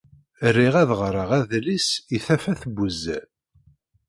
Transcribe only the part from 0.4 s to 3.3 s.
Riɣ ad ɣreɣ adlis i tafat n uzal.